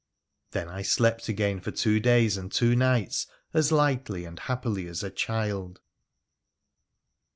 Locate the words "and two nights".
2.35-3.27